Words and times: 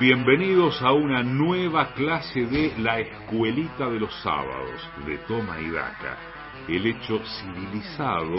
Bienvenidos 0.00 0.82
a 0.82 0.92
una 0.92 1.22
nueva 1.22 1.94
clase 1.94 2.46
de 2.46 2.72
La 2.78 2.98
Escuelita 2.98 3.88
de 3.88 4.00
los 4.00 4.12
Sábados 4.22 4.80
de 5.06 5.18
Toma 5.18 5.60
y 5.60 5.70
Daca, 5.70 6.16
el 6.68 6.84
hecho 6.84 7.20
civilizado 7.24 8.34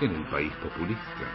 en 0.00 0.10
el 0.10 0.24
país 0.30 0.50
populista. 0.54 1.26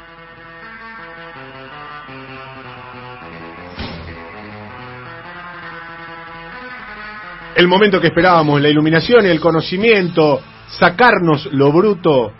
El 7.56 7.68
momento 7.68 8.02
que 8.02 8.08
esperábamos, 8.08 8.60
la 8.60 8.70
iluminación, 8.70 9.28
el 9.28 9.40
conocimiento, 9.40 10.42
sacarnos 10.80 11.46
lo 11.54 11.72
bruto 11.72 12.34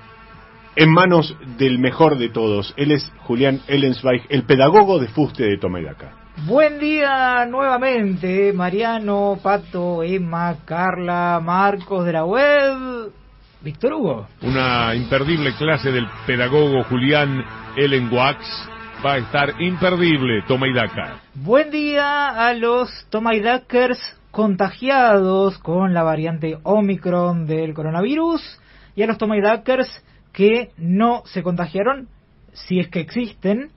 en 0.76 0.92
manos 0.92 1.38
del 1.58 1.78
mejor 1.78 2.18
de 2.18 2.30
todos. 2.30 2.74
Él 2.78 2.92
es 2.92 3.12
Julián 3.20 3.62
Ellensweig, 3.68 4.26
el 4.30 4.44
pedagogo 4.46 4.98
de 4.98 5.08
Fuste 5.10 5.44
de 5.44 5.58
Toma 5.60 5.80
y 5.82 5.84
Daca. 5.84 6.25
Buen 6.44 6.80
día 6.80 7.46
nuevamente, 7.46 8.52
Mariano, 8.52 9.40
Pato, 9.42 10.04
Emma, 10.04 10.58
Carla, 10.66 11.40
Marcos 11.42 12.06
de 12.06 12.12
la 12.12 12.26
web, 12.26 13.10
Víctor 13.62 13.94
Hugo. 13.94 14.28
Una 14.42 14.94
imperdible 14.94 15.56
clase 15.58 15.92
del 15.92 16.06
pedagogo 16.28 16.84
Julián 16.84 17.42
Ellen 17.78 18.12
Wax 18.12 18.46
va 19.04 19.14
a 19.14 19.18
estar 19.18 19.62
imperdible, 19.62 20.44
Toma 20.46 20.68
y 20.68 20.74
Daca. 20.74 21.22
Buen 21.36 21.72
día 21.72 22.48
a 22.48 22.54
los 22.54 22.90
Toma 23.10 23.34
y 23.34 23.42
contagiados 24.30 25.58
con 25.60 25.94
la 25.94 26.04
variante 26.04 26.58
Omicron 26.64 27.48
del 27.48 27.74
coronavirus 27.74 28.60
y 28.94 29.04
a 29.04 29.08
los 29.08 29.18
Toma 29.18 29.38
y 29.38 29.42
que 30.34 30.72
no 30.78 31.24
se 31.26 31.42
contagiaron, 31.44 32.10
si 32.52 32.82
es 32.82 32.90
que 32.90 33.00
existen, 33.00 33.72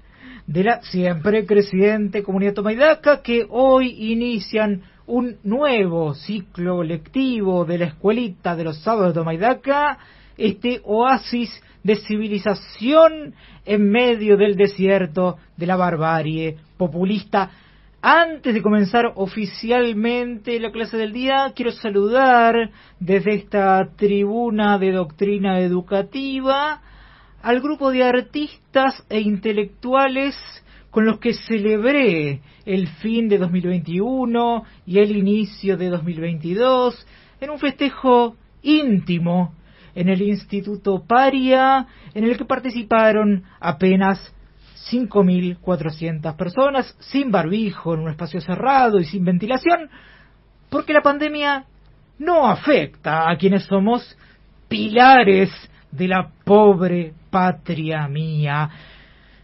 de 0.49 0.65
la 0.65 0.81
siempre 0.81 1.45
creciente 1.45 2.23
comunidad 2.23 2.55
tomaidaca 2.55 3.21
que 3.21 3.47
hoy 3.51 4.13
inician 4.13 4.81
un 5.07 5.37
nuevo 5.45 6.15
ciclo 6.15 6.83
lectivo 6.83 7.67
de 7.67 7.77
la 7.77 7.85
escuelita 7.85 8.57
de 8.57 8.65
los 8.65 8.79
sábados 8.79 9.13
de 9.13 9.21
Tomaidaca, 9.21 9.99
este 10.39 10.81
oasis 10.85 11.51
de 11.83 11.97
civilización 11.97 13.35
en 13.67 13.91
medio 13.91 14.39
del 14.39 14.57
desierto 14.57 15.37
de 15.59 15.67
la 15.67 15.77
barbarie 15.77 16.57
populista. 16.79 17.51
Antes 18.01 18.55
de 18.55 18.63
comenzar 18.63 19.13
oficialmente 19.17 20.59
la 20.61 20.73
clase 20.73 20.97
del 20.97 21.13
día, 21.13 21.53
quiero 21.55 21.73
saludar 21.73 22.71
desde 22.99 23.35
esta 23.35 23.87
tribuna 23.97 24.79
de 24.79 24.93
doctrina 24.93 25.61
educativa 25.61 26.81
al 27.43 27.61
grupo 27.61 27.91
de 27.91 28.05
artistas 28.05 29.05
e 29.09 29.21
intelectuales 29.21 30.37
con 30.91 31.05
los 31.05 31.19
que 31.19 31.35
celebré 31.35 32.41
el 32.65 32.89
fin 32.89 33.29
de 33.29 33.39
2021 33.39 34.65
y 34.87 34.99
el 34.99 35.17
inicio 35.17 35.77
de 35.77 35.89
2022 35.91 37.07
en 37.41 37.51
un 37.51 37.59
festejo 37.59 38.37
íntimo 38.63 39.55
en 39.95 40.09
el 40.09 40.23
Instituto 40.23 41.05
Paria, 41.07 41.87
en 42.15 42.25
el 42.25 42.37
que 42.37 42.45
participaron 42.45 43.45
apenas 43.61 44.35
5.400 44.91 46.37
personas, 46.37 46.97
sin 47.01 47.31
barbijo, 47.31 47.95
en 47.95 48.01
un 48.01 48.11
espacio 48.11 48.41
cerrado 48.41 48.99
y 48.99 49.05
sin 49.05 49.25
ventilación, 49.25 49.91
porque 50.71 50.93
la 50.93 51.03
pandemia 51.03 51.65
no 52.19 52.47
afecta 52.47 53.29
a 53.29 53.37
quienes 53.37 53.65
somos 53.65 54.17
pilares 54.69 55.51
de 55.91 56.09
la 56.09 56.29
pobre 56.45 57.13
patria 57.31 58.07
mía. 58.09 58.71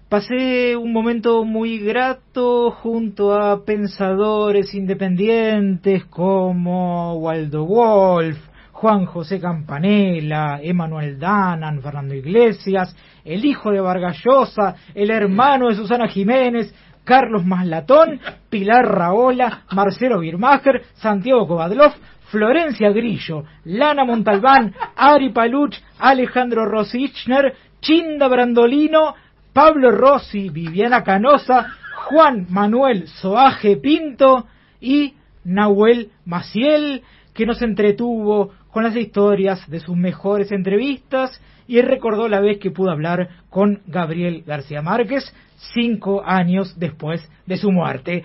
Pasé 0.09 0.77
un 0.77 0.93
momento 0.93 1.45
muy 1.45 1.79
grato 1.79 2.71
junto 2.71 3.35
a 3.35 3.65
pensadores 3.65 4.75
independientes 4.75 6.05
como 6.05 7.15
Waldo 7.15 7.65
Wolf, 7.65 8.39
Juan 8.73 9.07
José 9.07 9.41
Campanella, 9.41 10.61
Emanuel 10.63 11.19
Danan, 11.19 11.81
Fernando 11.81 12.15
Iglesias, 12.15 12.95
el 13.25 13.45
hijo 13.45 13.71
de 13.71 13.81
Vargallosa, 13.81 14.77
el 14.95 15.11
hermano 15.11 15.69
de 15.69 15.75
Susana 15.75 16.07
Jiménez, 16.07 16.75
Carlos 17.03 17.45
Maslatón, 17.45 18.21
Pilar 18.49 18.87
Raola, 18.87 19.65
Marcelo 19.73 20.21
Birmacher, 20.21 20.83
Santiago 20.95 21.47
Kovadlov, 21.47 21.93
Florencia 22.31 22.91
Grillo, 22.91 23.45
Lana 23.65 24.05
Montalbán, 24.05 24.75
Ari 24.97 25.31
Paluch, 25.31 25.77
Alejandro 25.99 26.65
Rosichner, 26.67 27.55
Chinda 27.81 28.29
Brandolino, 28.29 29.15
Pablo 29.53 29.91
Rossi, 29.91 30.49
Viviana 30.49 31.03
Canosa, 31.05 31.67
Juan 32.09 32.47
Manuel 32.51 33.07
Soaje 33.09 33.77
Pinto 33.77 34.47
y 34.81 35.15
Nahuel 35.45 36.11
Maciel, 36.25 37.03
que 37.33 37.47
nos 37.47 37.63
entretuvo 37.63 38.53
con 38.71 38.85
las 38.85 38.97
historias 38.97 39.69
de 39.71 39.81
sus 39.81 39.97
mejores 39.97 40.51
entrevistas 40.51 41.41
y 41.67 41.81
recordó 41.81 42.29
la 42.29 42.41
vez 42.41 42.59
que 42.59 42.71
pudo 42.71 42.91
hablar 42.91 43.29
con 43.49 43.81
Gabriel 43.87 44.43
García 44.47 44.83
Márquez 44.83 45.33
cinco 45.73 46.23
años 46.25 46.79
después 46.79 47.27
de 47.47 47.57
su 47.57 47.71
muerte. 47.71 48.25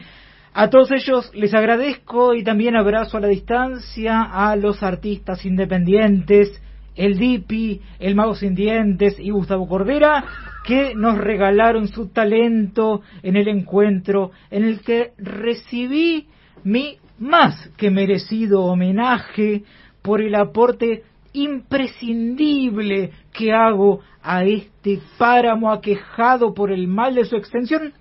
A 0.54 0.70
todos 0.70 0.92
ellos 0.92 1.32
les 1.36 1.54
agradezco 1.54 2.34
y 2.34 2.44
también 2.44 2.76
abrazo 2.76 3.18
a 3.18 3.22
la 3.22 3.28
distancia 3.28 4.24
a 4.24 4.56
los 4.56 4.82
artistas 4.82 5.46
independientes, 5.46 6.62
el 6.96 7.18
Dipi, 7.18 7.82
el 8.00 8.16
Mago 8.16 8.36
Sin 8.36 8.56
Dientes 8.56 9.20
y 9.20 9.30
Gustavo 9.30 9.68
Cordera, 9.68 10.26
que 10.66 10.96
nos 10.96 11.18
regalaron 11.18 11.88
su 11.88 12.10
talento 12.10 13.02
en 13.24 13.36
el 13.36 13.48
encuentro 13.48 14.32
en 14.50 14.64
el 14.64 14.82
que 14.82 15.12
recibí 15.18 16.28
mi 16.64 16.98
más 17.20 17.70
que 17.78 17.92
merecido 17.92 18.64
homenaje 18.64 19.64
por 20.02 20.22
el 20.22 20.36
aporte 20.36 21.04
imprescindible 21.34 23.12
que 23.32 23.54
hago 23.54 24.02
a 24.22 24.44
este 24.44 25.00
páramo 25.18 25.72
aquejado 25.72 26.54
por 26.54 26.72
el 26.72 26.88
mal 26.88 27.16
de 27.16 27.26
su 27.26 27.36
extensión 27.36 27.94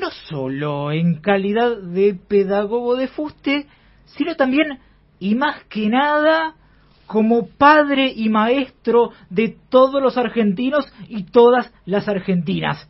no 0.00 0.10
solo 0.10 0.92
en 0.92 1.20
calidad 1.20 1.76
de 1.78 2.14
pedagogo 2.14 2.96
de 2.96 3.08
fuste, 3.08 3.66
sino 4.06 4.34
también 4.36 4.78
y 5.18 5.34
más 5.34 5.64
que 5.64 5.88
nada 5.88 6.54
como 7.06 7.48
padre 7.48 8.12
y 8.14 8.28
maestro 8.28 9.10
de 9.30 9.56
todos 9.70 10.02
los 10.02 10.16
argentinos 10.16 10.92
y 11.08 11.24
todas 11.24 11.72
las 11.86 12.06
argentinas. 12.08 12.88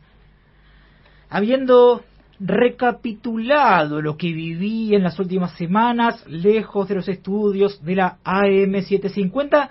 Habiendo 1.29 2.03
recapitulado 2.39 4.01
lo 4.01 4.17
que 4.17 4.31
viví 4.33 4.93
en 4.93 5.03
las 5.03 5.19
últimas 5.19 5.53
semanas, 5.57 6.25
lejos 6.27 6.87
de 6.87 6.95
los 6.95 7.07
estudios 7.07 7.83
de 7.83 7.95
la 7.95 8.17
AM750, 8.23 9.69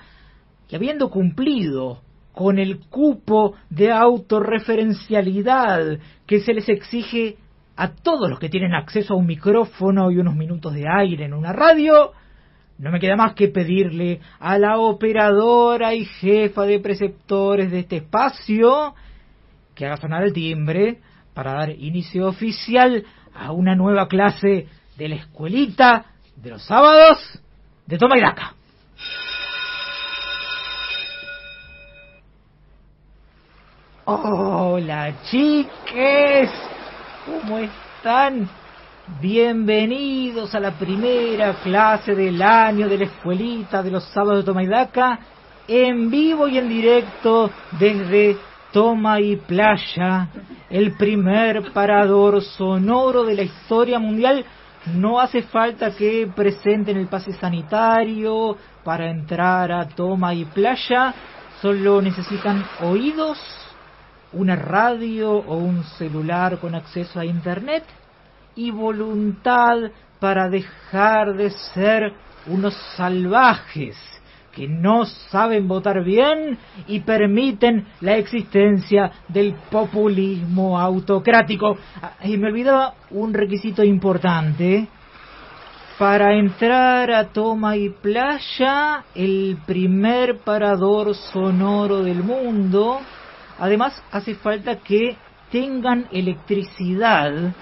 y 0.70 0.76
habiendo 0.76 1.10
cumplido 1.10 2.02
con 2.38 2.58
el 2.60 2.78
cupo 2.88 3.56
de 3.68 3.90
autorreferencialidad 3.90 5.98
que 6.24 6.38
se 6.38 6.54
les 6.54 6.68
exige 6.68 7.36
a 7.74 7.96
todos 7.96 8.30
los 8.30 8.38
que 8.38 8.48
tienen 8.48 8.74
acceso 8.74 9.14
a 9.14 9.16
un 9.16 9.26
micrófono 9.26 10.12
y 10.12 10.18
unos 10.18 10.36
minutos 10.36 10.72
de 10.72 10.84
aire 10.88 11.24
en 11.24 11.34
una 11.34 11.52
radio, 11.52 12.12
no 12.78 12.92
me 12.92 13.00
queda 13.00 13.16
más 13.16 13.34
que 13.34 13.48
pedirle 13.48 14.20
a 14.38 14.56
la 14.56 14.78
operadora 14.78 15.94
y 15.94 16.04
jefa 16.04 16.62
de 16.62 16.78
preceptores 16.78 17.72
de 17.72 17.80
este 17.80 17.96
espacio 17.96 18.94
que 19.74 19.86
haga 19.86 19.96
sonar 19.96 20.22
el 20.22 20.32
timbre 20.32 21.00
para 21.34 21.54
dar 21.54 21.70
inicio 21.70 22.28
oficial 22.28 23.04
a 23.34 23.50
una 23.50 23.74
nueva 23.74 24.06
clase 24.06 24.68
de 24.96 25.08
la 25.08 25.16
escuelita 25.16 26.06
de 26.36 26.50
los 26.50 26.64
sábados 26.64 27.42
de 27.84 27.98
Toma 27.98 28.16
y 28.16 28.20
Daca. 28.20 28.57
Hola 34.10 35.12
chiques, 35.24 36.50
¿cómo 37.26 37.58
están? 37.58 38.48
Bienvenidos 39.20 40.54
a 40.54 40.60
la 40.60 40.70
primera 40.70 41.52
clase 41.62 42.14
del 42.14 42.40
año 42.40 42.88
de 42.88 42.96
la 42.96 43.04
escuelita 43.04 43.82
de 43.82 43.90
los 43.90 44.04
sábados 44.04 44.38
de 44.38 44.44
Toma 44.44 44.62
y 44.62 44.66
Daca, 44.66 45.18
en 45.68 46.10
vivo 46.10 46.48
y 46.48 46.56
en 46.56 46.70
directo 46.70 47.50
desde 47.78 48.38
Toma 48.72 49.20
y 49.20 49.36
Playa, 49.36 50.28
el 50.70 50.96
primer 50.96 51.70
parador 51.74 52.40
sonoro 52.40 53.24
de 53.24 53.34
la 53.34 53.42
historia 53.42 53.98
mundial. 53.98 54.42
No 54.94 55.20
hace 55.20 55.42
falta 55.42 55.94
que 55.94 56.26
presenten 56.34 56.96
el 56.96 57.08
pase 57.08 57.34
sanitario 57.34 58.56
para 58.82 59.10
entrar 59.10 59.70
a 59.70 59.86
Toma 59.86 60.32
y 60.32 60.46
Playa, 60.46 61.12
solo 61.60 62.00
necesitan 62.00 62.64
oídos 62.80 63.67
una 64.32 64.56
radio 64.56 65.32
o 65.32 65.56
un 65.56 65.84
celular 65.84 66.58
con 66.58 66.74
acceso 66.74 67.18
a 67.18 67.24
Internet 67.24 67.84
y 68.54 68.70
voluntad 68.70 69.90
para 70.18 70.48
dejar 70.48 71.34
de 71.34 71.50
ser 71.50 72.12
unos 72.46 72.74
salvajes 72.96 73.96
que 74.58 74.66
no 74.66 75.04
saben 75.04 75.68
votar 75.68 76.02
bien 76.02 76.58
y 76.88 77.00
permiten 77.00 77.86
la 78.00 78.16
existencia 78.16 79.12
del 79.28 79.54
populismo 79.70 80.78
autocrático. 80.80 81.78
Ah, 82.02 82.14
y 82.24 82.36
me 82.36 82.48
olvidaba 82.48 82.94
un 83.10 83.32
requisito 83.32 83.84
importante. 83.84 84.88
Para 85.96 86.34
entrar 86.34 87.12
a 87.12 87.28
Toma 87.28 87.76
y 87.76 87.90
Playa, 87.90 89.04
el 89.14 89.58
primer 89.64 90.38
parador 90.38 91.14
sonoro 91.14 92.02
del 92.02 92.22
mundo, 92.22 93.00
además 93.58 94.02
hace 94.10 94.34
falta 94.34 94.76
que 94.76 95.16
tengan 95.50 96.06
electricidad, 96.12 97.54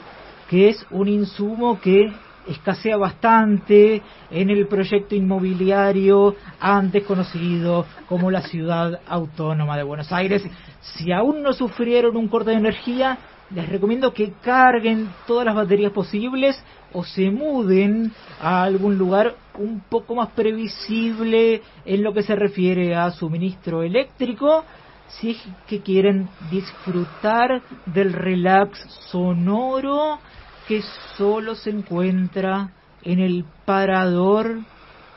que 0.48 0.68
es 0.68 0.86
un 0.90 1.08
insumo 1.08 1.80
que 1.80 2.12
escasea 2.48 2.96
bastante 2.96 4.02
en 4.30 4.50
el 4.50 4.68
proyecto 4.68 5.14
inmobiliario 5.14 6.36
antes 6.60 7.04
conocido 7.04 7.86
como 8.08 8.30
la 8.30 8.42
ciudad 8.42 9.00
autónoma 9.08 9.76
de 9.76 9.82
Buenos 9.82 10.12
Aires. 10.12 10.44
Si 10.80 11.12
aún 11.12 11.42
no 11.42 11.52
sufrieron 11.52 12.16
un 12.16 12.28
corte 12.28 12.50
de 12.50 12.56
energía, 12.56 13.18
les 13.50 13.68
recomiendo 13.68 14.12
que 14.12 14.32
carguen 14.42 15.08
todas 15.26 15.44
las 15.44 15.54
baterías 15.54 15.92
posibles 15.92 16.60
o 16.92 17.04
se 17.04 17.30
muden 17.30 18.12
a 18.40 18.62
algún 18.62 18.96
lugar 18.96 19.34
un 19.58 19.80
poco 19.88 20.14
más 20.14 20.30
previsible 20.30 21.62
en 21.84 22.02
lo 22.02 22.12
que 22.12 22.22
se 22.22 22.34
refiere 22.34 22.94
a 22.94 23.10
suministro 23.10 23.82
eléctrico 23.82 24.64
si 25.08 25.30
es 25.30 25.48
que 25.66 25.80
quieren 25.80 26.28
disfrutar 26.50 27.62
del 27.86 28.12
relax 28.12 28.78
sonoro 29.10 30.18
que 30.66 30.82
solo 31.16 31.54
se 31.54 31.70
encuentra 31.70 32.70
en 33.02 33.20
el 33.20 33.44
parador 33.64 34.58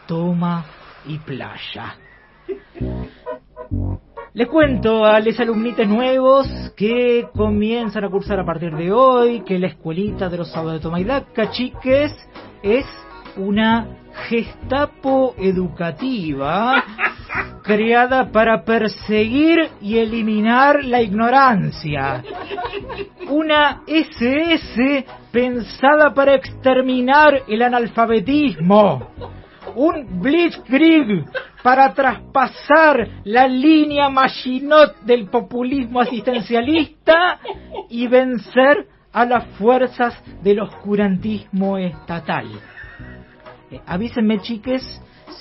Toma 0.07 0.65
y 1.05 1.17
Playa. 1.17 1.95
Les 4.33 4.47
cuento 4.47 5.05
a 5.05 5.19
los 5.19 5.39
alumnitos 5.39 5.87
nuevos 5.87 6.47
que 6.77 7.27
comienzan 7.35 8.03
a 8.03 8.09
cursar 8.09 8.39
a 8.39 8.45
partir 8.45 8.75
de 8.75 8.91
hoy 8.91 9.41
que 9.41 9.57
la 9.57 9.67
escuelita 9.67 10.29
de 10.29 10.37
los 10.37 10.51
sábados 10.51 10.73
de 10.73 10.79
Toma 10.81 10.99
y 10.99 11.03
Daca, 11.03 11.49
chiques, 11.49 12.15
es 12.61 12.85
una 13.35 13.87
gestapo 14.29 15.33
educativa 15.37 16.83
creada 17.69 18.31
para 18.31 18.63
perseguir 18.63 19.69
y 19.79 19.99
eliminar 19.99 20.83
la 20.83 21.03
ignorancia. 21.03 22.23
Una 23.29 23.83
SS 23.85 25.05
pensada 25.31 26.11
para 26.15 26.33
exterminar 26.33 27.43
el 27.47 27.61
analfabetismo. 27.61 29.11
Un 29.75 30.19
Blitzkrieg 30.19 31.25
para 31.61 31.93
traspasar 31.93 33.07
la 33.25 33.47
línea 33.47 34.09
Machinot 34.09 35.01
del 35.01 35.27
populismo 35.29 36.01
asistencialista 36.01 37.37
y 37.87 38.07
vencer 38.07 38.87
a 39.13 39.25
las 39.25 39.45
fuerzas 39.59 40.19
del 40.41 40.61
oscurantismo 40.61 41.77
estatal. 41.77 42.47
Eh, 43.69 43.79
avísenme, 43.85 44.39
chiques, 44.39 44.83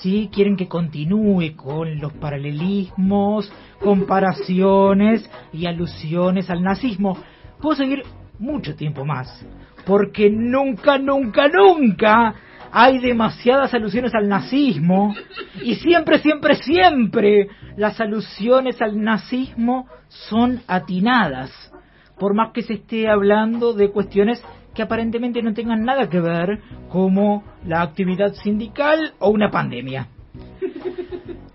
si 0.01 0.29
quieren 0.31 0.55
que 0.55 0.67
continúe 0.67 1.55
con 1.55 1.99
los 1.99 2.13
paralelismos, 2.13 3.51
comparaciones 3.79 5.29
y 5.53 5.65
alusiones 5.65 6.49
al 6.49 6.63
nazismo. 6.63 7.17
Puedo 7.61 7.75
seguir 7.75 8.03
mucho 8.39 8.75
tiempo 8.75 9.05
más, 9.05 9.45
porque 9.85 10.29
nunca, 10.29 10.97
nunca, 10.97 11.47
nunca 11.47 12.35
hay 12.71 12.99
demasiadas 12.99 13.73
alusiones 13.73 14.13
al 14.13 14.29
nazismo 14.29 15.15
y 15.63 15.75
siempre, 15.75 16.19
siempre, 16.19 16.55
siempre 16.55 17.49
las 17.75 17.99
alusiones 17.99 18.81
al 18.81 19.01
nazismo 19.01 19.87
son 20.07 20.61
atinadas, 20.67 21.51
por 22.17 22.33
más 22.33 22.51
que 22.51 22.61
se 22.61 22.73
esté 22.75 23.09
hablando 23.09 23.73
de 23.73 23.89
cuestiones 23.89 24.43
que 24.79 24.83
aparentemente 24.83 25.43
no 25.43 25.53
tengan 25.53 25.83
nada 25.83 26.07
que 26.07 26.21
ver 26.21 26.61
como 26.87 27.43
la 27.65 27.81
actividad 27.81 28.31
sindical 28.35 29.11
o 29.19 29.29
una 29.29 29.51
pandemia. 29.51 30.07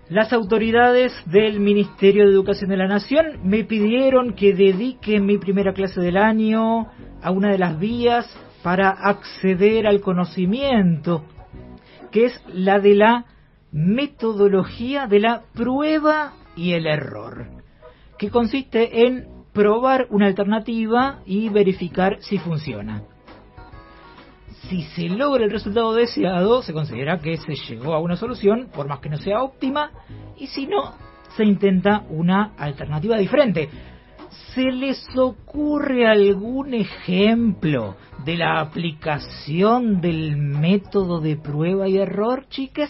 Las 0.09 0.31
autoridades 0.31 1.11
del 1.25 1.59
Ministerio 1.59 2.25
de 2.25 2.31
Educación 2.31 2.69
de 2.69 2.77
la 2.77 2.87
Nación 2.87 3.39
me 3.43 3.63
pidieron 3.63 4.35
que 4.35 4.53
dedique 4.53 5.19
mi 5.19 5.39
primera 5.39 5.73
clase 5.73 6.01
del 6.01 6.17
año 6.17 6.85
a 7.23 7.31
una 7.31 7.49
de 7.49 7.57
las 7.57 7.79
vías 7.79 8.27
para 8.61 8.91
acceder 8.91 9.87
al 9.87 10.01
conocimiento, 10.01 11.25
que 12.11 12.25
es 12.25 12.43
la 12.53 12.79
de 12.79 12.93
la 12.93 13.25
metodología 13.71 15.07
de 15.07 15.19
la 15.19 15.41
prueba 15.55 16.33
y 16.55 16.73
el 16.73 16.85
error, 16.85 17.47
que 18.19 18.29
consiste 18.29 19.07
en 19.07 19.25
probar 19.51 20.05
una 20.11 20.27
alternativa 20.27 21.21
y 21.25 21.49
verificar 21.49 22.17
si 22.19 22.37
funciona. 22.37 23.01
Si 24.69 24.81
se 24.81 25.09
logra 25.09 25.45
el 25.45 25.51
resultado 25.51 25.93
deseado, 25.93 26.63
se 26.63 26.73
considera 26.73 27.19
que 27.19 27.37
se 27.37 27.53
llegó 27.53 27.93
a 27.93 27.99
una 27.99 28.15
solución, 28.15 28.69
por 28.73 28.87
más 28.87 28.99
que 28.99 29.09
no 29.09 29.17
sea 29.17 29.43
óptima, 29.43 29.91
y 30.37 30.47
si 30.47 30.65
no, 30.65 30.93
se 31.37 31.43
intenta 31.43 32.03
una 32.09 32.53
alternativa 32.57 33.17
diferente. 33.17 33.69
¿Se 34.53 34.63
les 34.63 35.05
ocurre 35.15 36.07
algún 36.07 36.73
ejemplo 36.73 37.95
de 38.25 38.37
la 38.37 38.59
aplicación 38.59 40.01
del 40.01 40.35
método 40.37 41.19
de 41.21 41.37
prueba 41.37 41.87
y 41.87 41.97
error, 41.97 42.47
chicas? 42.49 42.89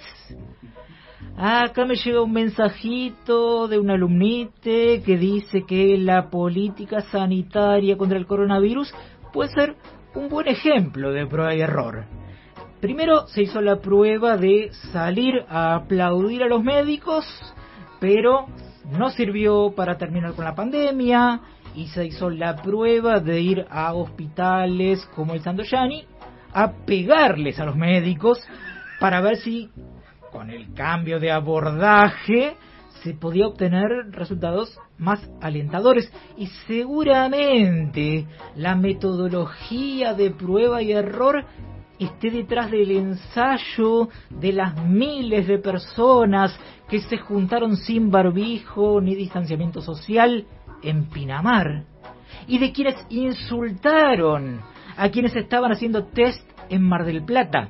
Acá 1.37 1.85
me 1.85 1.95
llega 1.95 2.21
un 2.21 2.31
mensajito 2.31 3.67
de 3.67 3.77
un 3.77 3.89
alumnite 3.89 5.03
que 5.03 5.17
dice 5.17 5.65
que 5.67 5.97
la 5.97 6.29
política 6.29 7.01
sanitaria 7.01 7.97
contra 7.97 8.17
el 8.17 8.25
coronavirus 8.25 8.93
puede 9.33 9.49
ser 9.49 9.75
un 10.15 10.29
buen 10.29 10.47
ejemplo 10.47 11.11
de 11.11 11.27
prueba 11.27 11.53
y 11.53 11.61
error. 11.61 12.05
Primero 12.81 13.27
se 13.27 13.43
hizo 13.43 13.61
la 13.61 13.77
prueba 13.77 14.37
de 14.37 14.71
salir 14.91 15.45
a 15.49 15.75
aplaudir 15.75 16.43
a 16.43 16.47
los 16.47 16.63
médicos, 16.63 17.25
pero 17.99 18.47
no 18.97 19.09
sirvió 19.09 19.73
para 19.75 19.97
terminar 19.97 20.33
con 20.33 20.45
la 20.45 20.55
pandemia 20.55 21.41
y 21.75 21.87
se 21.87 22.05
hizo 22.05 22.29
la 22.29 22.55
prueba 22.57 23.19
de 23.19 23.41
ir 23.41 23.65
a 23.69 23.93
hospitales 23.93 25.05
como 25.15 25.33
el 25.33 25.41
Sandoyani 25.41 26.05
a 26.53 26.71
pegarles 26.85 27.59
a 27.59 27.65
los 27.65 27.75
médicos 27.75 28.39
para 28.99 29.21
ver 29.21 29.37
si 29.37 29.69
con 30.31 30.49
el 30.49 30.73
cambio 30.73 31.19
de 31.19 31.31
abordaje 31.31 32.55
se 33.05 33.13
podía 33.13 33.45
obtener 33.45 33.87
resultados 34.09 34.79
más 34.97 35.19
alentadores. 35.39 36.11
Y 36.37 36.47
seguramente 36.65 38.25
la 38.55 38.75
metodología 38.75 40.15
de 40.15 40.31
prueba 40.31 40.81
y 40.81 40.91
error 40.91 41.45
esté 41.99 42.31
detrás 42.31 42.71
del 42.71 42.89
ensayo 42.89 44.09
de 44.31 44.53
las 44.53 44.83
miles 44.83 45.45
de 45.45 45.59
personas 45.59 46.59
que 46.89 46.99
se 46.99 47.19
juntaron 47.19 47.77
sin 47.77 48.09
barbijo 48.09 48.99
ni 48.99 49.13
distanciamiento 49.13 49.81
social 49.81 50.47
en 50.81 51.05
Pinamar. 51.05 51.83
Y 52.47 52.57
de 52.57 52.71
quienes 52.71 52.95
insultaron 53.09 54.61
a 54.97 55.09
quienes 55.09 55.35
estaban 55.35 55.71
haciendo 55.71 56.05
test 56.05 56.41
en 56.69 56.81
Mar 56.81 57.05
del 57.05 57.23
Plata. 57.23 57.69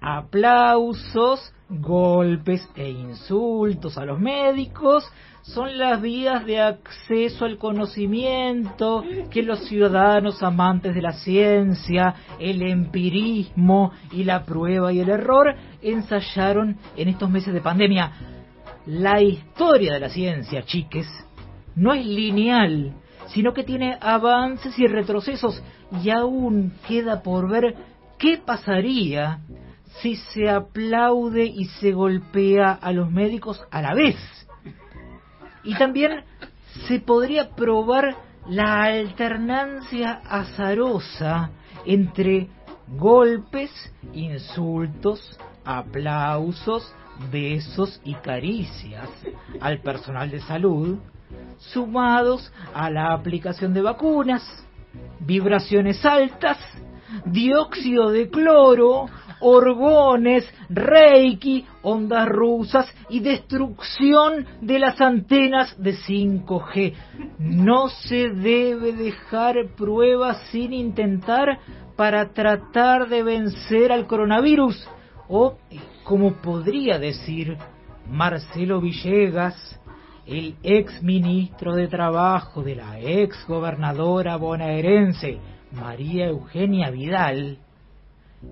Aplausos, 0.00 1.53
golpes 1.68 2.68
e 2.76 2.90
insultos 2.90 3.96
a 3.96 4.04
los 4.04 4.20
médicos 4.20 5.10
son 5.42 5.76
las 5.76 6.00
vías 6.00 6.44
de 6.46 6.60
acceso 6.60 7.44
al 7.44 7.58
conocimiento 7.58 9.04
que 9.30 9.42
los 9.42 9.60
ciudadanos 9.66 10.42
amantes 10.42 10.94
de 10.94 11.02
la 11.02 11.12
ciencia, 11.12 12.14
el 12.38 12.62
empirismo 12.62 13.92
y 14.10 14.24
la 14.24 14.44
prueba 14.44 14.92
y 14.92 15.00
el 15.00 15.10
error 15.10 15.54
ensayaron 15.82 16.78
en 16.96 17.08
estos 17.08 17.28
meses 17.28 17.52
de 17.52 17.60
pandemia. 17.60 18.12
La 18.86 19.20
historia 19.20 19.94
de 19.94 20.00
la 20.00 20.08
ciencia, 20.08 20.64
chiques, 20.64 21.08
no 21.76 21.92
es 21.92 22.06
lineal, 22.06 22.94
sino 23.26 23.52
que 23.52 23.64
tiene 23.64 23.98
avances 24.00 24.78
y 24.78 24.86
retrocesos 24.86 25.62
y 26.02 26.08
aún 26.08 26.72
queda 26.88 27.22
por 27.22 27.50
ver 27.50 27.74
qué 28.18 28.38
pasaría 28.38 29.40
si 30.00 30.16
se 30.16 30.48
aplaude 30.48 31.44
y 31.44 31.66
se 31.66 31.92
golpea 31.92 32.72
a 32.72 32.92
los 32.92 33.10
médicos 33.10 33.62
a 33.70 33.82
la 33.82 33.94
vez. 33.94 34.16
Y 35.62 35.74
también 35.76 36.24
se 36.86 37.00
podría 37.00 37.50
probar 37.50 38.16
la 38.48 38.82
alternancia 38.84 40.20
azarosa 40.28 41.50
entre 41.86 42.48
golpes, 42.88 43.70
insultos, 44.12 45.38
aplausos, 45.64 46.92
besos 47.30 48.00
y 48.04 48.14
caricias 48.14 49.08
al 49.60 49.80
personal 49.80 50.30
de 50.30 50.40
salud, 50.40 50.98
sumados 51.58 52.52
a 52.74 52.90
la 52.90 53.12
aplicación 53.12 53.72
de 53.72 53.80
vacunas, 53.80 54.42
vibraciones 55.20 56.04
altas, 56.04 56.58
dióxido 57.24 58.10
de 58.10 58.28
cloro 58.28 59.06
orgones, 59.40 60.44
reiki, 60.68 61.64
ondas 61.82 62.28
rusas 62.28 62.92
y 63.08 63.20
destrucción 63.20 64.46
de 64.60 64.78
las 64.78 65.00
antenas 65.00 65.74
de 65.82 65.94
5G. 65.94 66.94
No 67.38 67.88
se 67.88 68.30
debe 68.30 68.92
dejar 68.92 69.56
pruebas 69.76 70.38
sin 70.50 70.72
intentar 70.72 71.58
para 71.96 72.32
tratar 72.32 73.08
de 73.08 73.22
vencer 73.22 73.92
al 73.92 74.06
coronavirus. 74.06 74.88
O, 75.28 75.56
como 76.04 76.34
podría 76.34 76.98
decir 76.98 77.56
Marcelo 78.08 78.80
Villegas, 78.80 79.80
el 80.26 80.56
ex 80.62 81.02
ministro 81.02 81.74
de 81.74 81.88
Trabajo 81.88 82.62
de 82.62 82.76
la 82.76 82.98
ex 82.98 83.46
gobernadora 83.46 84.36
bonaerense 84.36 85.38
María 85.72 86.26
Eugenia 86.26 86.90
Vidal, 86.90 87.58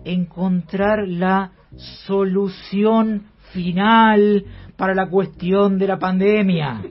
encontrar 0.04 1.06
la 1.06 1.52
solución 1.76 3.26
final 3.52 4.44
para 4.76 4.94
la 4.94 5.08
cuestión 5.08 5.78
de 5.78 5.87
la 5.87 5.99
pandemia. 5.99 6.82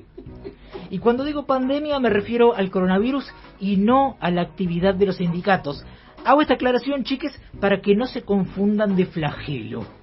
Y 0.89 1.00
cuando 1.00 1.24
digo 1.24 1.46
pandemia 1.46 2.00
me 2.00 2.10
refiero 2.10 2.55
al 2.55 2.70
coronavirus 2.70 3.31
y 3.60 3.77
no 3.77 4.17
a 4.20 4.31
la 4.31 4.41
actividad 4.41 4.96
de 4.96 5.05
los 5.05 5.17
sindicatos. 5.17 5.86
Hago 6.25 6.41
esta 6.41 6.53
aclaración, 6.55 7.03
chiques, 7.03 7.39
para 7.60 7.81
que 7.81 7.96
no 7.96 8.05
se 8.05 8.22
confundan 8.24 8.96
de 8.96 9.05
flagelo. 9.05 10.00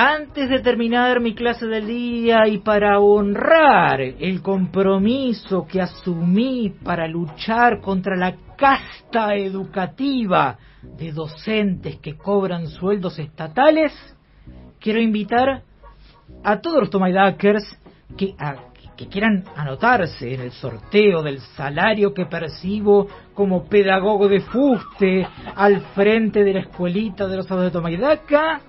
Antes 0.00 0.48
de 0.48 0.60
terminar 0.60 1.18
mi 1.18 1.34
clase 1.34 1.66
del 1.66 1.88
día 1.88 2.46
y 2.46 2.58
para 2.58 3.00
honrar 3.00 4.00
el 4.00 4.42
compromiso 4.42 5.66
que 5.66 5.80
asumí 5.80 6.72
para 6.84 7.08
luchar 7.08 7.80
contra 7.80 8.14
la 8.14 8.36
casta 8.56 9.34
educativa 9.34 10.56
de 10.82 11.10
docentes 11.10 11.96
que 11.96 12.16
cobran 12.16 12.68
sueldos 12.68 13.18
estatales, 13.18 13.92
quiero 14.78 15.00
invitar 15.00 15.64
a 16.44 16.60
todos 16.60 16.78
los 16.78 16.90
Tomaidakers 16.90 17.64
que, 18.16 18.36
que 18.96 19.08
quieran 19.08 19.46
anotarse 19.56 20.32
en 20.32 20.42
el 20.42 20.52
sorteo 20.52 21.24
del 21.24 21.40
salario 21.40 22.14
que 22.14 22.26
percibo 22.26 23.08
como 23.34 23.64
pedagogo 23.64 24.28
de 24.28 24.42
fuste 24.42 25.26
al 25.56 25.80
frente 25.96 26.44
de 26.44 26.54
la 26.54 26.60
escuelita 26.60 27.26
de 27.26 27.36
los 27.38 27.48
de 27.48 27.70
Tomaidaca 27.72 28.60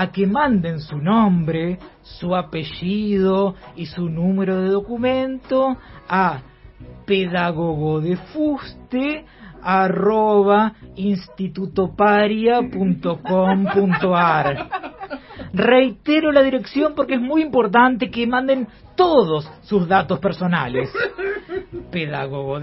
a 0.00 0.10
que 0.10 0.26
manden 0.26 0.80
su 0.80 0.96
nombre, 0.96 1.78
su 2.00 2.34
apellido 2.34 3.54
y 3.76 3.84
su 3.84 4.08
número 4.08 4.62
de 4.62 4.70
documento 4.70 5.76
a 6.08 6.40
pedagogo. 7.04 8.00
Reitero 15.52 16.32
la 16.32 16.42
dirección 16.42 16.94
porque 16.96 17.16
es 17.16 17.20
muy 17.20 17.42
importante 17.42 18.10
que 18.10 18.26
manden 18.26 18.68
todos 18.96 19.50
sus 19.60 19.86
datos 19.86 20.18
personales. 20.18 20.90
Pedagogo. 21.90 22.58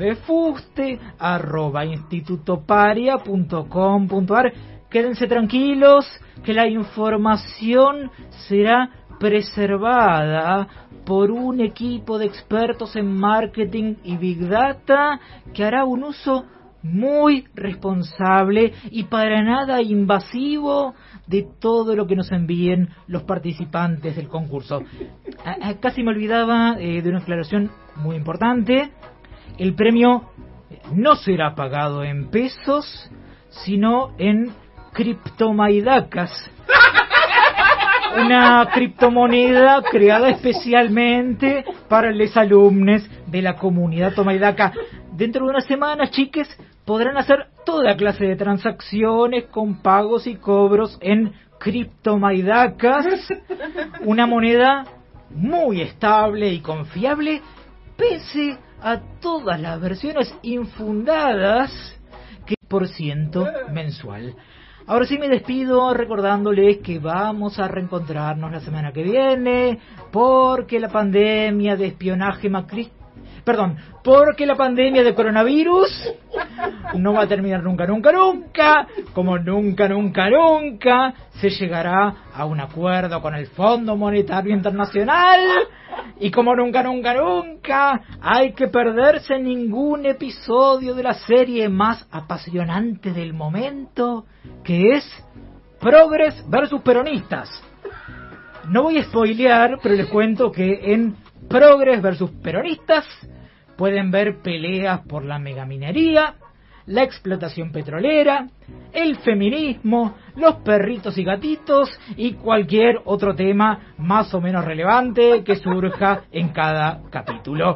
Quédense 4.89 5.27
tranquilos 5.27 6.05
que 6.43 6.53
la 6.53 6.67
información 6.67 8.09
será 8.47 8.89
preservada 9.19 10.67
por 11.05 11.31
un 11.31 11.59
equipo 11.59 12.17
de 12.17 12.25
expertos 12.25 12.95
en 12.95 13.13
marketing 13.13 13.95
y 14.03 14.17
big 14.17 14.47
data 14.47 15.19
que 15.53 15.63
hará 15.63 15.83
un 15.83 16.03
uso 16.03 16.45
muy 16.83 17.47
responsable 17.53 18.73
y 18.91 19.03
para 19.03 19.41
nada 19.43 19.81
invasivo 19.81 20.93
de 21.25 21.45
todo 21.59 21.95
lo 21.95 22.07
que 22.07 22.15
nos 22.15 22.31
envíen 22.31 22.89
los 23.07 23.23
participantes 23.23 24.15
del 24.15 24.29
concurso. 24.29 24.83
Casi 25.81 26.03
me 26.03 26.11
olvidaba 26.11 26.77
eh, 26.79 27.01
de 27.01 27.09
una 27.09 27.19
aclaración 27.19 27.71
muy 27.95 28.15
importante. 28.15 28.91
El 29.57 29.75
premio 29.75 30.29
no 30.93 31.15
será 31.15 31.55
pagado 31.55 32.03
en 32.03 32.29
pesos, 32.29 33.09
sino 33.49 34.13
en 34.17 34.53
criptomaidacas. 34.97 36.31
Una 38.19 38.67
criptomoneda 38.73 39.83
creada 39.83 40.29
especialmente 40.29 41.63
para 41.87 42.11
los 42.11 42.35
alumnos 42.35 43.07
de 43.27 43.43
la 43.43 43.57
comunidad 43.57 44.15
tomaidaca. 44.15 44.73
Dentro 45.11 45.45
de 45.45 45.51
unas 45.51 45.65
semanas, 45.65 46.09
chiques, 46.09 46.47
podrán 46.83 47.15
hacer 47.15 47.45
toda 47.63 47.95
clase 47.95 48.25
de 48.25 48.35
transacciones 48.35 49.45
con 49.45 49.83
pagos 49.83 50.25
y 50.25 50.35
cobros 50.35 50.97
en 50.99 51.31
criptomaidacas, 51.59 53.05
una 54.01 54.25
moneda 54.25 54.83
muy 55.29 55.81
estable 55.81 56.49
y 56.49 56.59
confiable, 56.59 57.43
pese 57.95 58.57
a 58.81 58.99
todas 59.21 59.61
las 59.61 59.79
versiones 59.79 60.35
infundadas 60.41 61.71
que 62.47 62.55
por 62.67 62.87
ciento 62.87 63.45
mensual. 63.71 64.33
Ahora 64.89 65.05
sí 65.05 65.17
me 65.17 65.27
despido 65.27 65.93
recordándoles 65.93 66.77
que 66.77 66.97
vamos 66.97 67.59
a 67.59 67.67
reencontrarnos 67.67 68.49
la 68.49 68.61
semana 68.61 68.93
que 68.93 69.03
viene 69.03 69.79
porque 70.13 70.79
la 70.79 70.87
pandemia 70.87 71.75
de 71.75 71.87
espionaje 71.87 72.49
macrista 72.49 72.96
perdón, 73.43 73.77
porque 74.03 74.45
la 74.45 74.55
pandemia 74.55 75.03
de 75.03 75.15
coronavirus 75.15 75.89
no 76.95 77.13
va 77.13 77.23
a 77.23 77.27
terminar 77.27 77.63
nunca, 77.63 77.85
nunca, 77.85 78.11
nunca, 78.11 78.87
como 79.13 79.37
nunca, 79.37 79.87
nunca, 79.87 80.29
nunca 80.29 81.13
se 81.39 81.49
llegará 81.49 82.13
a 82.33 82.45
un 82.45 82.59
acuerdo 82.59 83.21
con 83.21 83.35
el 83.35 83.47
Fondo 83.47 83.95
Monetario 83.95 84.53
Internacional 84.53 85.39
y 86.19 86.31
como 86.31 86.55
nunca, 86.55 86.83
nunca, 86.83 87.13
nunca 87.13 88.01
hay 88.21 88.53
que 88.53 88.67
perderse 88.67 89.39
ningún 89.39 90.05
episodio 90.05 90.93
de 90.93 91.03
la 91.03 91.13
serie 91.13 91.69
más 91.69 92.07
apasionante 92.11 93.11
del 93.11 93.33
momento, 93.33 94.25
que 94.63 94.95
es 94.95 95.05
Progres 95.79 96.43
versus 96.49 96.81
Peronistas. 96.81 97.49
No 98.69 98.83
voy 98.83 98.97
a 98.97 99.03
spoilear, 99.03 99.77
pero 99.81 99.95
les 99.95 100.07
cuento 100.07 100.51
que 100.51 100.93
en 100.93 101.15
Progres 101.49 102.01
versus 102.01 102.31
Peronistas 102.41 103.05
Pueden 103.77 104.09
ver 104.09 104.41
peleas 104.41 105.01
por 105.01 105.23
la 105.23 105.37
megaminería, 105.37 106.33
la 106.87 107.03
explotación 107.03 107.71
petrolera, 107.71 108.47
el 108.91 109.17
feminismo, 109.17 110.15
los 110.35 110.55
perritos 110.57 111.15
y 111.19 111.23
gatitos 111.23 111.87
y 112.15 112.33
cualquier 112.33 113.01
otro 113.05 113.35
tema 113.35 113.93
más 113.99 114.33
o 114.33 114.41
menos 114.41 114.65
relevante 114.65 115.43
que 115.43 115.57
surja 115.57 116.23
en 116.31 116.49
cada 116.49 117.01
capítulo. 117.11 117.75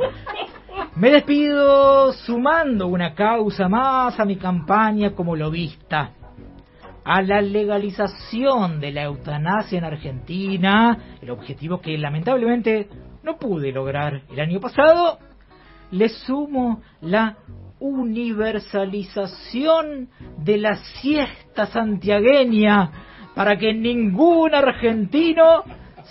Me 0.95 1.11
despido 1.11 2.11
sumando 2.13 2.87
una 2.87 3.13
causa 3.13 3.69
más 3.69 4.19
a 4.19 4.25
mi 4.25 4.37
campaña 4.37 5.11
como 5.11 5.35
lobista. 5.35 6.13
A 7.03 7.21
la 7.21 7.41
legalización 7.41 8.79
de 8.79 8.91
la 8.91 9.03
eutanasia 9.03 9.77
en 9.77 9.85
Argentina, 9.85 10.97
el 11.21 11.29
objetivo 11.29 11.79
que 11.79 11.97
lamentablemente 11.97 12.87
no 13.23 13.37
pude 13.37 13.71
lograr 13.71 14.21
el 14.29 14.39
año 14.39 14.59
pasado, 14.59 15.17
le 15.91 16.09
sumo 16.09 16.81
la 17.01 17.37
universalización 17.79 20.09
de 20.37 20.57
la 20.57 20.75
siesta 21.01 21.67
santiagueña 21.67 22.91
para 23.35 23.57
que 23.57 23.73
ningún 23.73 24.53
argentino 24.53 25.63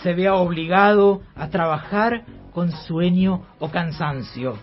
se 0.03 0.15
vea 0.15 0.35
obligado 0.35 1.21
a 1.37 1.49
trabajar 1.49 2.25
con 2.53 2.73
sueño 2.73 3.47
o 3.59 3.71
cansancio. 3.71 4.59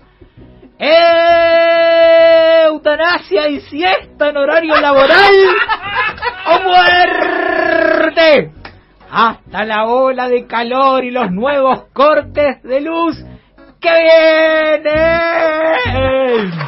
Eutanasia 2.66 3.50
y 3.50 3.62
siesta 3.62 4.30
en 4.30 4.38
horario 4.38 4.80
laboral 4.80 5.34
o 6.46 6.60
muerte 6.64 8.52
hasta 9.20 9.66
la 9.66 9.88
ola 9.88 10.30
de 10.30 10.46
calor 10.46 11.04
y 11.04 11.10
los 11.10 11.32
nuevos 11.32 11.86
cortes 11.92 12.62
de 12.62 12.82
luz 12.82 13.18
que 13.82 13.90
vienen. 14.84 16.67